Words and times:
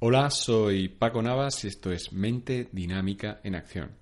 Hola, 0.00 0.30
soy 0.30 0.88
Paco 0.88 1.20
Navas 1.20 1.64
y 1.64 1.66
esto 1.66 1.90
es 1.90 2.12
Mente 2.12 2.68
Dinámica 2.70 3.40
en 3.42 3.56
Acción. 3.56 3.96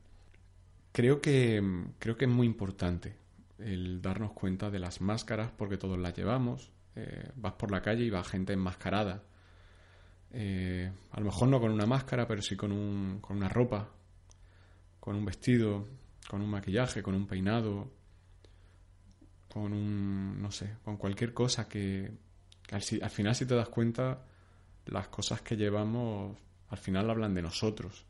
Creo 0.92 1.22
que, 1.22 1.62
creo 1.98 2.18
que 2.18 2.26
es 2.26 2.30
muy 2.30 2.46
importante 2.46 3.16
el 3.58 4.02
darnos 4.02 4.32
cuenta 4.32 4.70
de 4.70 4.78
las 4.78 5.00
máscaras 5.00 5.52
porque 5.56 5.78
todos 5.78 5.98
las 5.98 6.14
llevamos. 6.14 6.70
Eh, 6.96 7.30
vas 7.36 7.54
por 7.54 7.70
la 7.70 7.80
calle 7.80 8.04
y 8.04 8.10
va 8.10 8.22
gente 8.24 8.52
enmascarada. 8.52 9.24
Eh, 10.32 10.92
a 11.12 11.18
lo 11.18 11.24
mejor 11.24 11.48
no 11.48 11.60
con 11.60 11.72
una 11.72 11.86
máscara, 11.86 12.28
pero 12.28 12.42
sí 12.42 12.56
con, 12.56 12.72
un, 12.72 13.18
con 13.22 13.38
una 13.38 13.48
ropa, 13.48 13.88
con 15.00 15.16
un 15.16 15.24
vestido, 15.24 15.86
con 16.28 16.42
un 16.42 16.50
maquillaje, 16.50 17.02
con 17.02 17.14
un 17.14 17.26
peinado, 17.26 17.90
con 19.48 19.72
un, 19.72 20.42
no 20.42 20.50
sé, 20.50 20.74
con 20.84 20.98
cualquier 20.98 21.32
cosa 21.32 21.66
que, 21.66 22.10
al, 22.70 22.82
al 23.00 23.10
final 23.10 23.34
si 23.34 23.46
te 23.46 23.54
das 23.54 23.70
cuenta 23.70 24.26
las 24.86 25.08
cosas 25.08 25.42
que 25.42 25.56
llevamos 25.56 26.36
al 26.68 26.78
final 26.78 27.10
hablan 27.10 27.34
de 27.34 27.42
nosotros. 27.42 28.04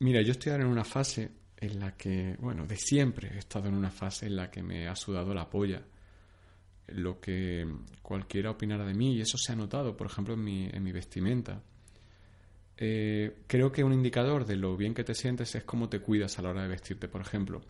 Mira, 0.00 0.22
yo 0.22 0.32
estoy 0.32 0.52
ahora 0.52 0.64
en 0.64 0.70
una 0.70 0.84
fase 0.84 1.30
en 1.56 1.80
la 1.80 1.96
que, 1.96 2.36
bueno, 2.38 2.66
de 2.66 2.76
siempre 2.76 3.30
he 3.34 3.38
estado 3.38 3.68
en 3.68 3.74
una 3.74 3.90
fase 3.90 4.26
en 4.26 4.36
la 4.36 4.50
que 4.50 4.62
me 4.62 4.88
ha 4.88 4.96
sudado 4.96 5.32
la 5.32 5.48
polla. 5.48 5.82
Lo 6.88 7.20
que 7.20 7.66
cualquiera 8.02 8.50
opinara 8.50 8.84
de 8.84 8.94
mí, 8.94 9.14
y 9.14 9.20
eso 9.20 9.38
se 9.38 9.52
ha 9.52 9.56
notado, 9.56 9.96
por 9.96 10.06
ejemplo, 10.06 10.34
en 10.34 10.44
mi, 10.44 10.66
en 10.66 10.82
mi 10.82 10.92
vestimenta. 10.92 11.62
Eh, 12.76 13.38
creo 13.46 13.72
que 13.72 13.82
un 13.82 13.94
indicador 13.94 14.44
de 14.44 14.56
lo 14.56 14.76
bien 14.76 14.92
que 14.92 15.02
te 15.02 15.14
sientes 15.14 15.54
es 15.54 15.64
cómo 15.64 15.88
te 15.88 16.00
cuidas 16.00 16.38
a 16.38 16.42
la 16.42 16.50
hora 16.50 16.62
de 16.62 16.68
vestirte, 16.68 17.08
por 17.08 17.22
ejemplo. 17.22 17.62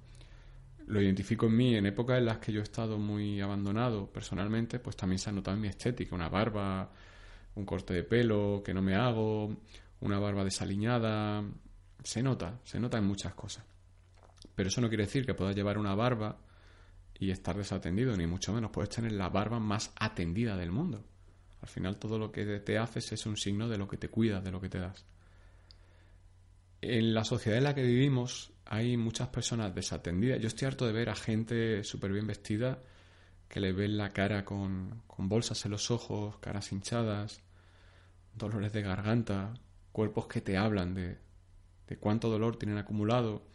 Lo 0.86 1.00
identifico 1.00 1.46
en 1.46 1.56
mí, 1.56 1.76
en 1.76 1.86
épocas 1.86 2.18
en 2.18 2.26
las 2.26 2.38
que 2.38 2.52
yo 2.52 2.60
he 2.60 2.64
estado 2.64 2.98
muy 2.98 3.40
abandonado 3.40 4.10
personalmente, 4.10 4.78
pues 4.78 4.96
también 4.96 5.18
se 5.18 5.30
ha 5.30 5.32
notado 5.32 5.56
en 5.56 5.62
mi 5.62 5.68
estética, 5.68 6.14
una 6.14 6.28
barba, 6.28 6.90
un 7.56 7.64
corte 7.64 7.92
de 7.92 8.04
pelo 8.04 8.62
que 8.64 8.72
no 8.72 8.82
me 8.82 8.94
hago, 8.94 9.56
una 10.00 10.18
barba 10.18 10.44
desaliñada. 10.44 11.42
Se 12.02 12.22
nota, 12.22 12.60
se 12.64 12.78
nota 12.78 12.98
en 12.98 13.04
muchas 13.04 13.34
cosas. 13.34 13.64
Pero 14.54 14.68
eso 14.68 14.80
no 14.80 14.88
quiere 14.88 15.04
decir 15.04 15.26
que 15.26 15.34
puedas 15.34 15.56
llevar 15.56 15.78
una 15.78 15.94
barba 15.94 16.38
y 17.18 17.30
estar 17.30 17.56
desatendido, 17.56 18.16
ni 18.16 18.26
mucho 18.26 18.52
menos. 18.52 18.70
Puedes 18.70 18.90
tener 18.90 19.12
la 19.12 19.28
barba 19.28 19.58
más 19.58 19.92
atendida 19.96 20.56
del 20.56 20.70
mundo. 20.70 21.04
Al 21.62 21.68
final 21.68 21.98
todo 21.98 22.18
lo 22.18 22.30
que 22.30 22.60
te 22.60 22.78
haces 22.78 23.10
es 23.12 23.26
un 23.26 23.36
signo 23.36 23.68
de 23.68 23.78
lo 23.78 23.88
que 23.88 23.96
te 23.96 24.08
cuidas, 24.08 24.44
de 24.44 24.52
lo 24.52 24.60
que 24.60 24.68
te 24.68 24.78
das. 24.78 25.04
En 26.82 27.14
la 27.14 27.24
sociedad 27.24 27.58
en 27.58 27.64
la 27.64 27.74
que 27.74 27.82
vivimos 27.82 28.52
hay 28.66 28.96
muchas 28.96 29.28
personas 29.28 29.74
desatendidas. 29.74 30.40
Yo 30.40 30.48
estoy 30.48 30.68
harto 30.68 30.86
de 30.86 30.92
ver 30.92 31.08
a 31.08 31.16
gente 31.16 31.82
súper 31.84 32.12
bien 32.12 32.26
vestida 32.26 32.82
que 33.48 33.60
le 33.60 33.72
ven 33.72 33.96
la 33.96 34.10
cara 34.10 34.44
con, 34.44 35.02
con 35.06 35.28
bolsas 35.28 35.64
en 35.64 35.70
los 35.70 35.90
ojos, 35.90 36.36
caras 36.38 36.72
hinchadas, 36.72 37.42
dolores 38.36 38.72
de 38.72 38.82
garganta, 38.82 39.54
cuerpos 39.92 40.26
que 40.26 40.40
te 40.40 40.56
hablan 40.56 40.94
de, 40.94 41.18
de 41.86 41.96
cuánto 41.98 42.28
dolor 42.28 42.56
tienen 42.56 42.78
acumulado 42.78 43.46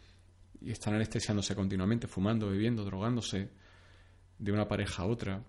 y 0.60 0.70
están 0.70 0.94
anestesiándose 0.94 1.54
continuamente, 1.54 2.06
fumando, 2.06 2.48
bebiendo, 2.48 2.84
drogándose 2.84 3.50
de 4.38 4.52
una 4.52 4.68
pareja 4.68 5.02
a 5.02 5.06
otra. 5.06 5.42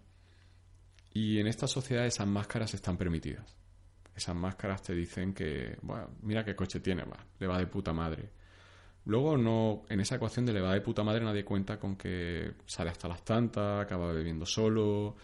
Y 1.13 1.39
en 1.39 1.47
esta 1.47 1.67
sociedad 1.67 2.05
esas 2.05 2.27
máscaras 2.27 2.73
están 2.73 2.97
permitidas. 2.97 3.57
Esas 4.15 4.35
máscaras 4.35 4.81
te 4.81 4.93
dicen 4.93 5.33
que, 5.33 5.77
bueno, 5.81 6.09
mira 6.21 6.43
qué 6.43 6.55
coche 6.55 6.79
tiene, 6.79 7.03
va, 7.03 7.17
le 7.39 7.47
va 7.47 7.57
de 7.57 7.67
puta 7.67 7.93
madre. 7.93 8.29
Luego 9.05 9.37
no, 9.37 9.83
en 9.89 9.99
esa 9.99 10.15
ecuación 10.15 10.45
de 10.45 10.53
le 10.53 10.61
va 10.61 10.73
de 10.73 10.81
puta 10.81 11.03
madre 11.03 11.23
nadie 11.23 11.43
cuenta 11.43 11.77
con 11.77 11.95
que 11.95 12.53
sale 12.65 12.89
hasta 12.89 13.07
las 13.07 13.23
tantas, 13.23 13.83
acaba 13.83 14.13
bebiendo 14.13 14.45
solo, 14.45 15.17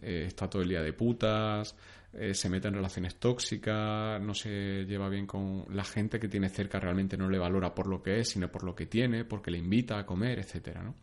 eh, 0.00 0.24
está 0.26 0.48
todo 0.48 0.62
el 0.62 0.68
día 0.68 0.82
de 0.82 0.92
putas, 0.92 1.74
eh, 2.16 2.34
se 2.34 2.48
mete 2.48 2.68
en 2.68 2.74
relaciones 2.74 3.16
tóxicas, 3.16 4.20
no 4.20 4.34
se 4.34 4.84
lleva 4.84 5.08
bien 5.08 5.26
con 5.26 5.64
la 5.70 5.84
gente 5.84 6.18
que 6.18 6.28
tiene 6.28 6.48
cerca, 6.48 6.78
realmente 6.78 7.16
no 7.16 7.28
le 7.28 7.38
valora 7.38 7.74
por 7.74 7.86
lo 7.86 8.02
que 8.02 8.20
es, 8.20 8.28
sino 8.30 8.50
por 8.50 8.64
lo 8.64 8.74
que 8.74 8.86
tiene, 8.86 9.24
porque 9.24 9.50
le 9.50 9.58
invita 9.58 9.98
a 9.98 10.06
comer, 10.06 10.38
etcétera, 10.38 10.82
¿no? 10.82 10.94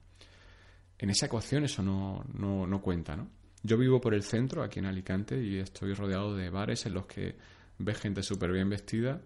En 0.97 1.09
esa 1.09 1.25
ecuación 1.25 1.63
eso 1.63 1.81
no, 1.81 2.23
no, 2.33 2.67
no 2.67 2.81
cuenta, 2.81 3.15
¿no? 3.15 3.27
Yo 3.63 3.77
vivo 3.77 3.99
por 3.99 4.13
el 4.13 4.23
centro, 4.23 4.63
aquí 4.63 4.79
en 4.79 4.85
Alicante, 4.85 5.41
y 5.41 5.57
estoy 5.57 5.93
rodeado 5.93 6.35
de 6.35 6.49
bares 6.49 6.85
en 6.85 6.93
los 6.93 7.05
que 7.05 7.35
ves 7.77 7.99
gente 7.99 8.23
súper 8.23 8.51
bien 8.51 8.69
vestida 8.69 9.21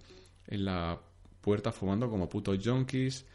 en 0.47 0.65
la 0.65 0.99
puerta 1.41 1.71
fumando 1.71 2.09
como 2.09 2.27
putos 2.27 2.57
junkies, 2.63 3.25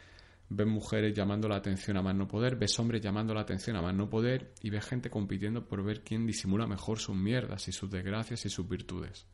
ves 0.53 0.67
mujeres 0.67 1.13
llamando 1.13 1.47
la 1.47 1.55
atención 1.55 1.95
a 1.95 2.01
más 2.01 2.13
no 2.13 2.27
poder, 2.27 2.57
ves 2.57 2.77
hombres 2.77 3.01
llamando 3.01 3.33
la 3.33 3.41
atención 3.41 3.77
a 3.77 3.81
más 3.81 3.95
no 3.95 4.09
poder 4.09 4.53
y 4.61 4.69
ves 4.69 4.85
gente 4.85 5.09
compitiendo 5.09 5.65
por 5.65 5.81
ver 5.81 6.01
quién 6.03 6.27
disimula 6.27 6.67
mejor 6.67 6.99
sus 6.99 7.15
mierdas 7.15 7.69
y 7.69 7.71
sus 7.71 7.89
desgracias 7.89 8.45
y 8.45 8.49
sus 8.49 8.67
virtudes. 8.67 9.25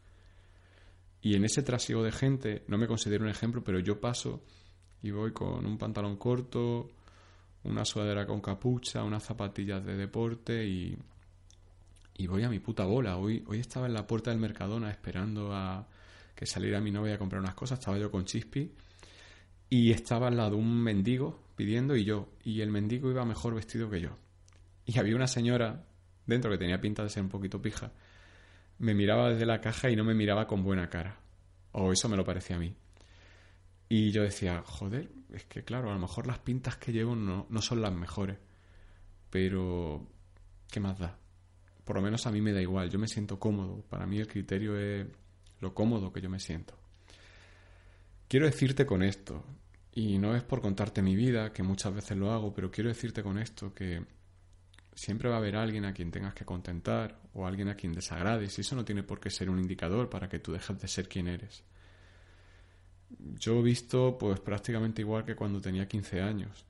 Y 1.20 1.36
en 1.36 1.44
ese 1.44 1.64
trasiego 1.64 2.04
de 2.04 2.12
gente, 2.12 2.64
no 2.68 2.78
me 2.78 2.86
considero 2.86 3.24
un 3.24 3.32
ejemplo, 3.32 3.64
pero 3.64 3.80
yo 3.80 4.00
paso 4.00 4.44
y 5.02 5.10
voy 5.10 5.32
con 5.34 5.66
un 5.66 5.80
pantalón 5.80 6.18
corto, 6.18 6.92
una 7.64 7.84
sudadera 7.84 8.28
con 8.28 8.40
capucha, 8.40 9.04
unas 9.04 9.24
zapatillas 9.24 9.84
de 9.84 9.98
deporte 9.98 10.68
y, 10.68 10.96
y 12.16 12.28
voy 12.28 12.44
a 12.44 12.50
mi 12.50 12.60
puta 12.60 12.86
bola. 12.86 13.18
Hoy, 13.18 13.44
hoy 13.48 13.60
estaba 13.60 13.88
en 13.88 13.96
la 13.96 14.06
puerta 14.06 14.30
del 14.30 14.40
Mercadona 14.40 14.92
esperando 14.92 15.52
a 15.52 15.88
que 16.36 16.46
saliera 16.46 16.80
mi 16.80 16.92
novia 16.92 17.16
a 17.16 17.18
comprar 17.18 17.42
unas 17.42 17.56
cosas, 17.56 17.80
estaba 17.80 17.98
yo 17.98 18.12
con 18.12 18.24
Chispi 18.24 18.72
y 19.70 19.92
estaba 19.92 20.28
al 20.28 20.38
lado 20.38 20.58
un 20.58 20.82
mendigo 20.82 21.44
pidiendo 21.56 21.96
y 21.96 22.06
yo, 22.06 22.30
y 22.44 22.62
el 22.62 22.70
mendigo 22.70 23.10
iba 23.10 23.26
mejor 23.26 23.56
vestido 23.56 23.90
que 23.90 24.02
yo. 24.02 24.18
Y 24.86 25.00
había 25.00 25.16
una 25.16 25.28
señora 25.28 25.86
dentro 26.28 26.52
que 26.52 26.58
tenía 26.58 26.80
pinta 26.80 27.04
de 27.04 27.10
ser 27.10 27.24
un 27.24 27.30
poquito 27.30 27.62
pija, 27.62 27.92
me 28.80 28.94
miraba 28.94 29.30
desde 29.30 29.46
la 29.46 29.60
caja 29.60 29.90
y 29.90 29.96
no 29.96 30.04
me 30.04 30.14
miraba 30.14 30.46
con 30.46 30.64
buena 30.64 30.90
cara. 30.90 31.20
O 31.72 31.92
eso 31.92 32.08
me 32.10 32.18
lo 32.18 32.24
parecía 32.24 32.58
a 32.58 32.60
mí. 32.60 32.76
Y 33.90 34.12
yo 34.12 34.22
decía, 34.24 34.62
joder, 34.66 35.10
es 35.34 35.46
que 35.46 35.64
claro, 35.64 35.90
a 35.90 35.94
lo 35.94 36.00
mejor 36.00 36.28
las 36.28 36.40
pintas 36.40 36.78
que 36.78 36.92
llevo 36.92 37.16
no, 37.16 37.48
no 37.50 37.62
son 37.62 37.82
las 37.82 37.94
mejores. 37.94 38.38
Pero, 39.30 40.08
¿qué 40.70 40.80
más 40.80 41.00
da? 41.00 41.18
Por 41.84 41.96
lo 41.96 42.02
menos 42.02 42.28
a 42.28 42.32
mí 42.32 42.42
me 42.42 42.54
da 42.54 42.62
igual, 42.62 42.90
yo 42.90 43.00
me 43.00 43.08
siento 43.08 43.40
cómodo. 43.40 43.82
Para 43.90 44.06
mí 44.06 44.20
el 44.20 44.28
criterio 44.28 44.78
es 44.78 45.08
lo 45.62 45.74
cómodo 45.74 46.12
que 46.12 46.22
yo 46.22 46.30
me 46.30 46.40
siento. 46.40 46.78
Quiero 48.28 48.46
decirte 48.46 48.86
con 48.86 49.04
esto, 49.04 49.46
y 49.94 50.18
no 50.18 50.36
es 50.36 50.44
por 50.44 50.62
contarte 50.62 51.02
mi 51.02 51.16
vida, 51.16 51.54
que 51.54 51.64
muchas 51.64 51.94
veces 51.94 52.18
lo 52.18 52.32
hago, 52.32 52.54
pero 52.54 52.70
quiero 52.70 52.90
decirte 52.90 53.24
con 53.24 53.38
esto 53.38 53.74
que 53.74 54.04
siempre 54.94 55.30
va 55.30 55.36
a 55.36 55.38
haber 55.38 55.56
alguien 55.56 55.86
a 55.86 55.94
quien 55.94 56.12
tengas 56.12 56.34
que 56.34 56.44
contentar 56.44 57.22
o 57.34 57.48
alguien 57.48 57.70
a 57.70 57.76
quien 57.76 57.94
desagrades, 57.94 58.58
y 58.58 58.62
eso 58.62 58.76
no 58.76 58.84
tiene 58.84 59.04
por 59.04 59.20
qué 59.22 59.30
ser 59.30 59.50
un 59.50 59.60
indicador 59.60 60.10
para 60.10 60.28
que 60.28 60.40
tú 60.40 60.52
dejes 60.52 60.78
de 60.80 60.88
ser 60.90 61.08
quien 61.08 61.30
eres. 61.30 61.64
Yo 63.40 63.60
he 63.60 63.64
visto 63.64 64.18
pues 64.18 64.42
prácticamente 64.42 65.02
igual 65.02 65.24
que 65.24 65.36
cuando 65.36 65.62
tenía 65.62 65.88
15 65.88 66.22
años. 66.22 66.66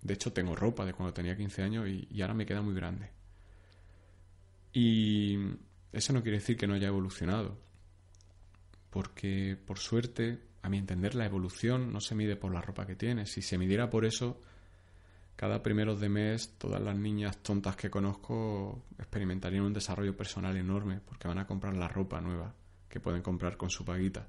De 0.00 0.14
hecho, 0.14 0.32
tengo 0.32 0.56
ropa 0.56 0.86
de 0.86 0.94
cuando 0.94 1.12
tenía 1.12 1.36
15 1.36 1.62
años 1.62 1.88
y, 1.88 2.08
y 2.10 2.22
ahora 2.22 2.34
me 2.34 2.46
queda 2.46 2.62
muy 2.62 2.74
grande. 2.74 3.10
Y 4.72 5.38
eso 5.92 6.12
no 6.12 6.22
quiere 6.22 6.38
decir 6.38 6.56
que 6.56 6.66
no 6.66 6.74
haya 6.74 6.88
evolucionado. 6.88 7.58
Porque, 8.90 9.56
por 9.66 9.78
suerte, 9.78 10.40
a 10.64 10.70
mi 10.70 10.78
entender, 10.78 11.14
la 11.14 11.26
evolución 11.26 11.92
no 11.92 12.00
se 12.00 12.14
mide 12.14 12.36
por 12.36 12.50
la 12.50 12.62
ropa 12.62 12.86
que 12.86 12.96
tienes. 12.96 13.30
Si 13.30 13.42
se 13.42 13.58
midiera 13.58 13.90
por 13.90 14.06
eso, 14.06 14.40
cada 15.36 15.62
primero 15.62 15.94
de 15.94 16.08
mes 16.08 16.54
todas 16.56 16.80
las 16.80 16.96
niñas 16.96 17.36
tontas 17.42 17.76
que 17.76 17.90
conozco 17.90 18.82
experimentarían 18.98 19.64
un 19.64 19.74
desarrollo 19.74 20.16
personal 20.16 20.56
enorme 20.56 21.02
porque 21.04 21.28
van 21.28 21.38
a 21.38 21.46
comprar 21.46 21.76
la 21.76 21.86
ropa 21.86 22.18
nueva 22.22 22.54
que 22.88 22.98
pueden 22.98 23.20
comprar 23.20 23.58
con 23.58 23.68
su 23.68 23.84
paguita. 23.84 24.26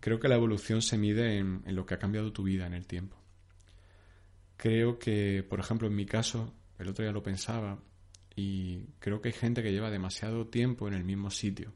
Creo 0.00 0.18
que 0.18 0.28
la 0.28 0.36
evolución 0.36 0.80
se 0.80 0.96
mide 0.96 1.36
en, 1.36 1.62
en 1.66 1.76
lo 1.76 1.84
que 1.84 1.92
ha 1.92 1.98
cambiado 1.98 2.32
tu 2.32 2.42
vida 2.42 2.66
en 2.66 2.72
el 2.72 2.86
tiempo. 2.86 3.18
Creo 4.56 4.98
que, 4.98 5.44
por 5.46 5.60
ejemplo, 5.60 5.86
en 5.86 5.94
mi 5.94 6.06
caso, 6.06 6.50
el 6.78 6.88
otro 6.88 7.04
día 7.04 7.12
lo 7.12 7.22
pensaba 7.22 7.78
y 8.34 8.84
creo 9.00 9.20
que 9.20 9.28
hay 9.28 9.34
gente 9.34 9.62
que 9.62 9.70
lleva 9.70 9.90
demasiado 9.90 10.46
tiempo 10.46 10.88
en 10.88 10.94
el 10.94 11.04
mismo 11.04 11.28
sitio 11.28 11.74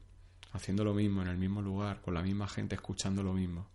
haciendo 0.56 0.84
lo 0.84 0.94
mismo 0.94 1.22
en 1.22 1.28
el 1.28 1.38
mismo 1.38 1.62
lugar, 1.62 2.00
con 2.00 2.14
la 2.14 2.22
misma 2.22 2.48
gente, 2.48 2.74
escuchando 2.74 3.22
lo 3.22 3.32
mismo. 3.32 3.68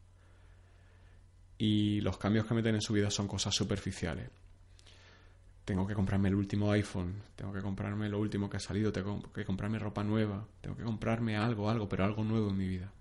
Y 1.57 2.01
los 2.01 2.17
cambios 2.17 2.45
que 2.45 2.53
meten 2.53 2.75
en 2.75 2.81
su 2.81 2.94
vida 2.94 3.09
son 3.11 3.27
cosas 3.27 3.53
superficiales. 3.55 4.29
Tengo 5.63 5.85
que 5.85 5.94
comprarme 5.94 6.29
el 6.29 6.35
último 6.35 6.71
iPhone, 6.71 7.21
tengo 7.35 7.53
que 7.53 7.61
comprarme 7.61 8.09
lo 8.09 8.19
último 8.19 8.50
que 8.50 8.57
ha 8.57 8.59
salido, 8.59 8.91
tengo 8.91 9.21
que 9.31 9.45
comprarme 9.45 9.77
ropa 9.77 10.03
nueva, 10.03 10.47
tengo 10.59 10.75
que 10.75 10.83
comprarme 10.83 11.38
algo, 11.38 11.69
algo, 11.69 11.88
pero 11.88 12.03
algo 12.03 12.23
nuevo 12.23 12.50
en 12.50 12.57
mi 12.57 12.67
vida. 12.67 12.91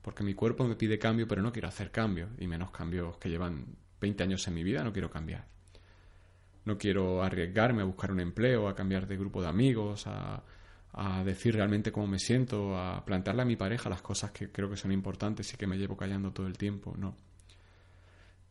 Porque 0.00 0.22
mi 0.22 0.34
cuerpo 0.34 0.66
me 0.66 0.76
pide 0.76 0.98
cambio, 0.98 1.26
pero 1.26 1.42
no 1.42 1.52
quiero 1.52 1.68
hacer 1.68 1.90
cambios, 1.90 2.30
y 2.38 2.46
menos 2.46 2.70
cambios 2.70 3.18
que 3.18 3.28
llevan 3.28 3.76
20 4.00 4.22
años 4.22 4.46
en 4.46 4.54
mi 4.54 4.62
vida, 4.62 4.84
no 4.84 4.92
quiero 4.92 5.10
cambiar. 5.10 5.46
No 6.64 6.78
quiero 6.78 7.22
arriesgarme 7.22 7.82
a 7.82 7.84
buscar 7.84 8.12
un 8.12 8.20
empleo, 8.20 8.68
a 8.68 8.76
cambiar 8.76 9.08
de 9.08 9.16
grupo 9.16 9.42
de 9.42 9.48
amigos, 9.48 10.06
a, 10.06 10.44
a 10.92 11.22
decir 11.22 11.54
realmente 11.54 11.92
cómo 11.92 12.06
me 12.06 12.18
siento, 12.18 12.76
a 12.76 13.04
plantearle 13.04 13.42
a 13.42 13.44
mi 13.44 13.56
pareja 13.56 13.88
las 13.88 14.02
cosas 14.02 14.30
que 14.30 14.50
creo 14.50 14.70
que 14.70 14.76
son 14.76 14.92
importantes 14.92 15.52
y 15.52 15.56
que 15.56 15.66
me 15.66 15.76
llevo 15.76 15.96
callando 15.96 16.32
todo 16.32 16.46
el 16.46 16.56
tiempo, 16.56 16.94
no. 16.96 17.16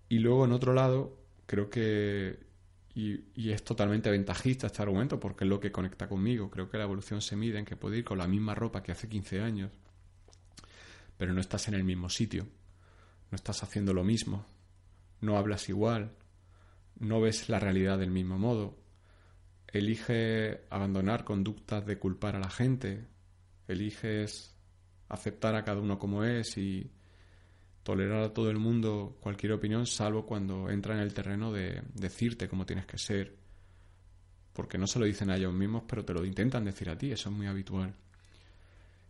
Y 0.10 0.20
luego, 0.20 0.46
en 0.46 0.52
otro 0.54 0.74
lado, 0.74 1.18
creo 1.46 1.70
que, 1.70 2.40
y, 2.94 3.52
es 3.52 3.64
totalmente 3.64 4.10
ventajista 4.10 4.68
este 4.68 4.82
argumento 4.82 5.20
porque 5.20 5.44
es 5.44 5.50
lo 5.50 5.60
que 5.60 5.72
conecta 5.72 6.08
conmigo. 6.08 6.50
Creo 6.50 6.70
que 6.70 6.78
la 6.78 6.86
evolución 6.86 7.22
se 7.22 7.36
mide 7.36 7.60
en 7.60 7.66
que 7.66 7.76
puedo 7.76 7.96
ir 7.96 8.04
con 8.04 8.18
la 8.18 8.28
misma 8.28 8.56
ropa 8.56 8.82
que 8.82 8.92
hace 8.92 9.10
15 9.10 9.42
años, 9.42 9.72
pero 11.18 11.34
no 11.34 11.42
estás 11.42 11.68
en 11.68 11.74
el 11.74 11.84
mismo 11.84 12.10
sitio, 12.10 12.48
no 13.32 13.36
estás 13.36 13.64
haciendo 13.64 13.94
lo 13.94 14.04
mismo, 14.04 14.46
no 15.22 15.38
hablas 15.38 15.68
igual, 15.70 16.12
no 17.00 17.22
ves 17.22 17.50
la 17.50 17.60
realidad 17.60 17.98
del 17.98 18.12
mismo 18.12 18.38
modo, 18.38 18.78
elige 19.68 20.62
abandonar 20.70 21.24
conductas 21.24 21.86
de 21.86 21.98
culpar 21.98 22.36
a 22.36 22.40
la 22.40 22.50
gente, 22.50 23.06
eliges 23.68 24.56
aceptar 25.10 25.56
a 25.56 25.64
cada 25.64 25.80
uno 25.80 25.98
como 25.98 26.24
es 26.24 26.58
y 26.58 26.92
tolerar 27.84 28.24
a 28.24 28.34
todo 28.34 28.50
el 28.50 28.58
mundo 28.58 29.18
cualquier 29.22 29.54
opinión, 29.54 29.86
salvo 29.86 30.26
cuando 30.26 30.70
entra 30.70 30.96
en 30.96 31.02
el 31.02 31.14
terreno 31.14 31.52
de 31.52 31.82
decirte 31.94 32.50
cómo 32.50 32.66
tienes 32.66 32.86
que 32.86 32.98
ser, 32.98 33.36
porque 34.54 34.78
no 34.78 34.88
se 34.88 35.00
lo 35.00 35.06
dicen 35.06 35.30
a 35.30 35.38
ellos 35.38 35.54
mismos, 35.54 35.84
pero 35.88 36.04
te 36.04 36.14
lo 36.14 36.26
intentan 36.26 36.66
decir 36.66 36.90
a 36.90 36.98
ti, 36.98 37.12
eso 37.12 37.30
es 37.30 37.36
muy 37.36 37.48
habitual. 37.48 37.94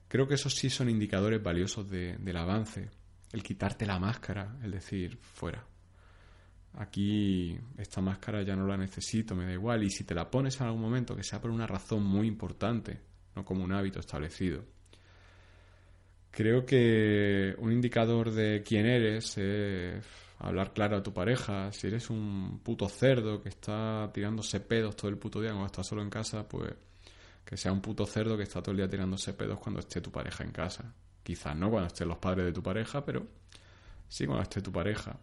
Creo 0.07 0.27
que 0.27 0.35
esos 0.35 0.53
sí 0.53 0.69
son 0.69 0.89
indicadores 0.89 1.41
valiosos 1.41 1.89
del 1.89 2.37
avance, 2.37 2.89
el 3.31 3.43
quitarte 3.43 3.85
la 3.85 3.99
máscara, 3.99 4.57
el 4.63 4.71
decir, 4.71 5.17
fuera. 5.17 5.65
Aquí 6.75 7.57
esta 7.77 8.01
máscara 8.01 8.43
ya 8.43 8.55
no 8.55 8.67
la 8.67 8.77
necesito, 8.77 9.35
me 9.35 9.45
da 9.45 9.53
igual, 9.53 9.83
y 9.83 9.89
si 9.89 10.03
te 10.03 10.13
la 10.13 10.29
pones 10.29 10.59
en 10.59 10.67
algún 10.67 10.81
momento, 10.81 11.15
que 11.15 11.23
sea 11.23 11.41
por 11.41 11.49
una 11.49 11.65
razón 11.65 12.03
muy 12.03 12.27
importante, 12.27 12.99
no 13.35 13.43
como 13.43 13.63
un 13.63 13.73
hábito 13.73 13.99
establecido, 13.99 14.63
Creo 16.37 16.67
que 16.67 17.55
un 17.57 17.71
indicador 17.71 18.29
de 18.29 18.61
quién 18.61 18.85
eres 18.85 19.39
es 19.39 20.05
hablar 20.37 20.71
claro 20.71 20.97
a 20.97 21.01
tu 21.01 21.11
pareja. 21.11 21.71
Si 21.71 21.87
eres 21.87 22.11
un 22.11 22.59
puto 22.63 22.87
cerdo 22.87 23.41
que 23.41 23.49
está 23.49 24.11
tirándose 24.13 24.59
pedos 24.59 24.95
todo 24.95 25.09
el 25.09 25.17
puto 25.17 25.41
día 25.41 25.49
cuando 25.49 25.65
estás 25.65 25.87
solo 25.87 26.03
en 26.03 26.11
casa, 26.11 26.47
pues 26.47 26.75
que 27.43 27.57
sea 27.57 27.71
un 27.71 27.81
puto 27.81 28.05
cerdo 28.05 28.37
que 28.37 28.43
está 28.43 28.61
todo 28.61 28.69
el 28.69 28.77
día 28.77 28.87
tirándose 28.87 29.33
pedos 29.33 29.57
cuando 29.57 29.79
esté 29.79 29.99
tu 29.99 30.11
pareja 30.11 30.43
en 30.43 30.51
casa. 30.51 30.93
Quizás 31.23 31.55
no 31.55 31.71
cuando 31.71 31.87
estén 31.87 32.07
los 32.07 32.19
padres 32.19 32.45
de 32.45 32.51
tu 32.53 32.61
pareja, 32.61 33.03
pero 33.03 33.25
sí 34.07 34.27
cuando 34.27 34.43
esté 34.43 34.61
tu 34.61 34.71
pareja. 34.71 35.19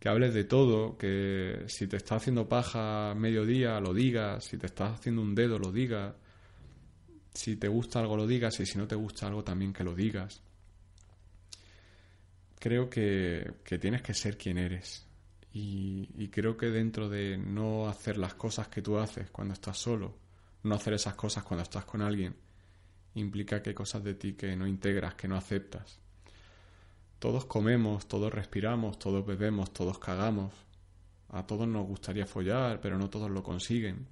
Que 0.00 0.08
hables 0.08 0.34
de 0.34 0.44
todo, 0.44 0.98
que 0.98 1.64
si 1.68 1.86
te 1.86 1.98
está 1.98 2.16
haciendo 2.16 2.48
paja 2.48 3.14
mediodía, 3.14 3.78
lo 3.78 3.94
digas, 3.94 4.44
si 4.44 4.56
te 4.56 4.66
estás 4.66 4.98
haciendo 4.98 5.22
un 5.22 5.36
dedo, 5.36 5.58
lo 5.58 5.70
digas 5.70 6.14
si 7.34 7.56
te 7.56 7.68
gusta 7.68 8.00
algo 8.00 8.16
lo 8.16 8.26
digas 8.26 8.58
y 8.60 8.66
si 8.66 8.78
no 8.78 8.86
te 8.86 8.94
gusta 8.94 9.26
algo 9.26 9.44
también 9.44 9.72
que 9.72 9.84
lo 9.84 9.94
digas. 9.94 10.42
Creo 12.58 12.90
que, 12.90 13.54
tienes 13.80 14.02
que 14.02 14.12
ser 14.12 14.36
quien 14.36 14.58
eres. 14.58 15.06
Y, 15.52 16.08
y, 16.16 16.28
creo 16.28 16.56
que 16.56 16.66
dentro 16.66 17.08
de 17.08 17.36
no 17.38 17.88
hacer 17.88 18.18
las 18.18 18.34
cosas 18.34 18.68
que 18.68 18.82
tú 18.82 18.98
haces 18.98 19.30
cuando 19.30 19.54
estás 19.54 19.78
solo, 19.78 20.16
no 20.62 20.74
hacer 20.74 20.92
esas 20.92 21.14
cosas 21.14 21.42
cuando 21.42 21.62
estás 21.62 21.84
con 21.84 22.02
alguien, 22.02 22.36
implica 23.14 23.60
que 23.62 23.70
hay 23.70 23.74
cosas 23.74 24.04
de 24.04 24.14
ti 24.14 24.34
que 24.34 24.54
no 24.54 24.66
integras, 24.66 25.14
que 25.14 25.26
no 25.26 25.36
aceptas. 25.36 25.98
Todos 27.20 27.44
comemos, 27.44 28.08
todos 28.08 28.32
respiramos, 28.32 28.98
todos 28.98 29.26
bebemos, 29.26 29.74
todos 29.74 29.98
cagamos. 29.98 30.54
A 31.28 31.46
todos 31.46 31.68
nos 31.68 31.86
gustaría 31.86 32.26
follar, 32.26 32.80
pero 32.80 32.96
no 32.96 33.10
todos 33.10 33.30
lo 33.30 33.42
consiguen. 33.42 34.06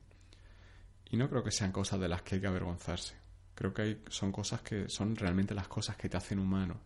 Y 1.11 1.17
no 1.17 1.31
creo 1.31 1.43
que 1.43 1.51
sean 1.51 1.73
cosas 1.73 1.99
de 2.01 2.09
las 2.09 2.21
que 2.21 2.35
hay 2.35 2.43
que 2.43 2.47
avergonzarse. 2.47 3.17
Creo 3.55 3.73
que 3.73 3.83
hay, 3.83 4.03
son 4.11 4.31
cosas 4.31 4.61
que 4.61 4.91
son 4.91 5.17
realmente 5.17 5.55
las 5.55 5.69
cosas 5.69 5.97
que 5.97 6.11
te 6.11 6.19
hacen 6.19 6.39
humano. 6.39 6.79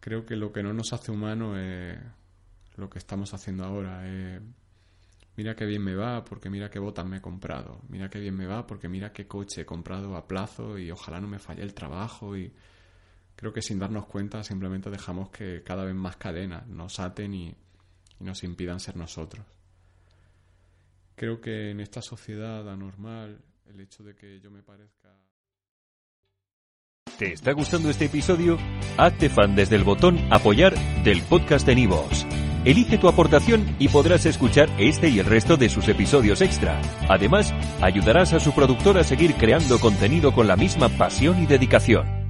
Creo 0.00 0.24
que 0.24 0.34
lo 0.34 0.50
que 0.50 0.62
no 0.62 0.72
nos 0.72 0.94
hace 0.94 1.12
humano 1.12 1.58
es 1.58 1.98
lo 2.76 2.88
que 2.88 2.98
estamos 2.98 3.34
haciendo 3.34 3.66
ahora. 3.66 4.02
mira 5.36 5.54
qué 5.54 5.66
bien 5.66 5.84
me 5.84 5.94
va 5.94 6.24
porque 6.24 6.48
mira 6.48 6.70
qué 6.70 6.78
botas 6.78 7.04
me 7.04 7.18
he 7.18 7.20
comprado. 7.20 7.82
Mira 7.90 8.08
qué 8.08 8.18
bien 8.18 8.34
me 8.34 8.46
va 8.46 8.66
porque 8.66 8.88
mira 8.88 9.12
qué 9.12 9.28
coche 9.28 9.60
he 9.60 9.66
comprado 9.66 10.16
a 10.16 10.26
plazo 10.26 10.78
y 10.78 10.90
ojalá 10.90 11.20
no 11.20 11.28
me 11.28 11.38
falle 11.38 11.62
el 11.62 11.74
trabajo. 11.74 12.34
Y 12.34 12.50
creo 13.42 13.52
que 13.52 13.60
sin 13.60 13.80
darnos 13.80 14.06
cuenta 14.06 14.44
simplemente 14.44 14.88
dejamos 14.88 15.30
que 15.30 15.64
cada 15.64 15.84
vez 15.84 15.96
más 15.96 16.14
cadenas 16.14 16.64
nos 16.68 17.00
aten 17.00 17.34
y 17.34 17.52
nos 18.20 18.44
impidan 18.44 18.78
ser 18.78 18.96
nosotros. 18.96 19.44
Creo 21.16 21.40
que 21.40 21.72
en 21.72 21.80
esta 21.80 22.02
sociedad 22.02 22.70
anormal, 22.70 23.42
el 23.66 23.80
hecho 23.80 24.04
de 24.04 24.14
que 24.14 24.38
yo 24.38 24.52
me 24.52 24.62
parezca... 24.62 25.08
¿Te 27.18 27.32
está 27.32 27.50
gustando 27.50 27.90
este 27.90 28.04
episodio? 28.04 28.58
Hazte 28.96 29.28
fan 29.28 29.56
desde 29.56 29.74
el 29.74 29.82
botón 29.82 30.20
apoyar 30.32 30.76
del 31.02 31.20
podcast 31.22 31.66
de 31.66 31.74
Nivos. 31.74 32.24
Elige 32.64 32.96
tu 32.96 33.08
aportación 33.08 33.74
y 33.80 33.88
podrás 33.88 34.24
escuchar 34.24 34.68
este 34.78 35.08
y 35.08 35.18
el 35.18 35.26
resto 35.26 35.56
de 35.56 35.68
sus 35.68 35.88
episodios 35.88 36.42
extra. 36.42 36.80
Además, 37.08 37.52
ayudarás 37.80 38.34
a 38.34 38.38
su 38.38 38.54
productor 38.54 38.98
a 38.98 39.02
seguir 39.02 39.34
creando 39.34 39.80
contenido 39.80 40.32
con 40.32 40.46
la 40.46 40.54
misma 40.54 40.88
pasión 40.90 41.42
y 41.42 41.46
dedicación. 41.46 42.21